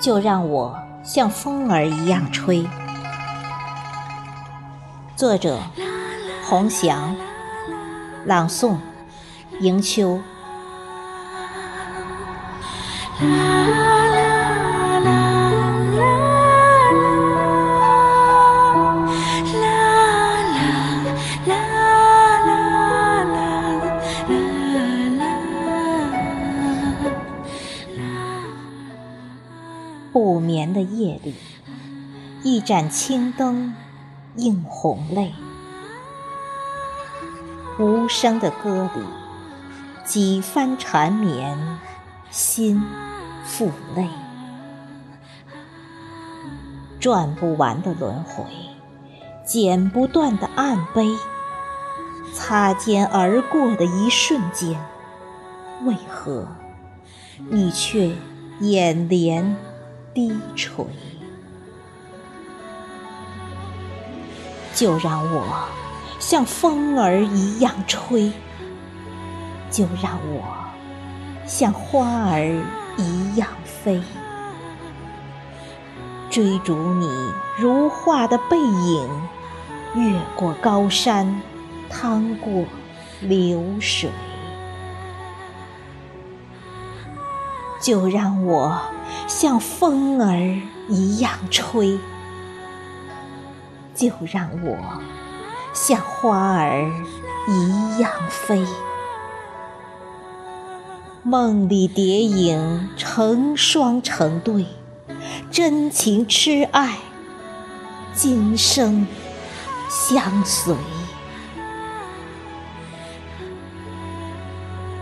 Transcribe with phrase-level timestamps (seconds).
[0.00, 2.66] 就让我像风儿一样吹。
[5.14, 5.58] 作者：
[6.44, 7.14] 洪翔，
[8.24, 8.76] 朗诵：
[9.60, 10.20] 迎秋。
[30.20, 31.36] 不眠的夜里，
[32.42, 33.76] 一盏青灯
[34.34, 35.32] 映红泪。
[37.78, 39.02] 无声的歌里，
[40.04, 41.56] 几番缠绵，
[42.32, 42.82] 心
[43.44, 44.08] 负累。
[46.98, 48.42] 转不完的轮回，
[49.46, 51.14] 剪不断的暗悲。
[52.34, 54.84] 擦肩而过的一瞬间，
[55.84, 56.48] 为何
[57.48, 58.10] 你却
[58.58, 59.56] 眼帘？
[60.14, 60.84] 低垂，
[64.74, 65.68] 就让我
[66.18, 68.32] 像风儿一样吹；
[69.70, 70.42] 就让我
[71.46, 72.62] 像花儿
[72.96, 74.02] 一样飞，
[76.30, 77.08] 追逐你
[77.56, 79.08] 如画的背影，
[79.94, 81.40] 越过高山，
[81.88, 82.64] 趟过
[83.20, 84.10] 流水。
[87.88, 88.82] 就让我
[89.26, 90.60] 像风儿
[90.90, 91.98] 一样吹，
[93.94, 94.76] 就让我
[95.72, 96.82] 像花儿
[97.48, 98.62] 一样飞。
[101.22, 104.66] 梦里蝶影成双成对，
[105.50, 106.98] 真情痴爱，
[108.12, 109.06] 今生
[109.88, 110.76] 相随。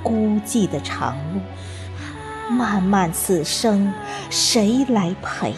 [0.00, 1.40] 孤寂的长路。
[2.50, 3.92] 漫漫此生，
[4.30, 5.54] 谁来陪？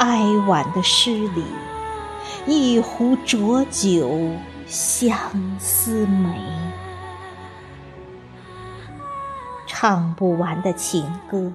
[0.00, 1.44] 哀婉的诗里，
[2.44, 4.32] 一壶浊酒，
[4.66, 5.16] 相
[5.60, 6.40] 思美。
[9.66, 11.52] 唱不完的情歌，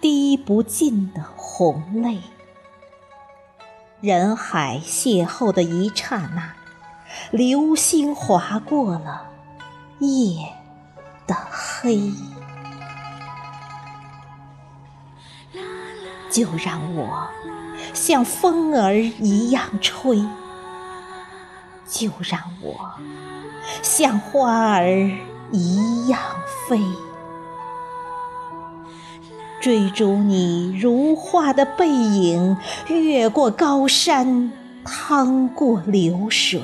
[0.00, 2.20] 滴不尽的红泪。
[4.00, 6.54] 人海邂逅的一刹那，
[7.30, 9.26] 流星划过了
[9.98, 10.52] 夜。
[11.26, 11.34] 的
[11.86, 12.12] 黑，
[16.28, 17.28] 就让我
[17.94, 20.18] 像风儿一样吹，
[21.86, 22.90] 就让我
[23.82, 24.88] 像花儿
[25.52, 26.18] 一样
[26.68, 26.80] 飞，
[29.60, 32.56] 追逐你如画的背影，
[32.88, 34.50] 越过高山，
[34.84, 36.60] 趟过流水，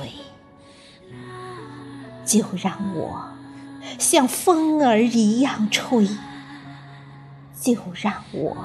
[2.25, 3.32] 就让我。
[3.99, 6.07] 像风儿一样吹，
[7.59, 8.55] 就让我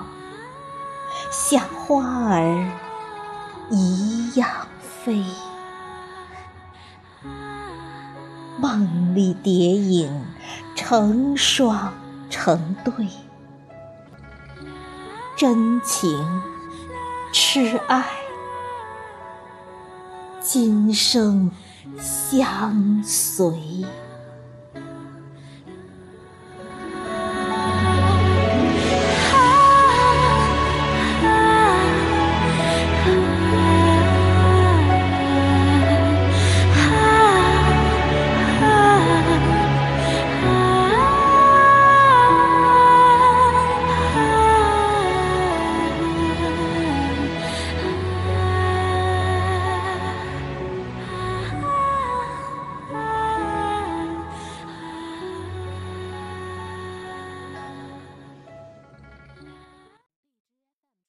[1.30, 2.68] 像花儿
[3.70, 5.24] 一样飞。
[8.60, 10.24] 梦里蝶影
[10.74, 11.94] 成双
[12.28, 13.08] 成对，
[15.36, 16.42] 真情
[17.32, 18.04] 痴爱，
[20.40, 21.52] 今生
[22.00, 23.86] 相随。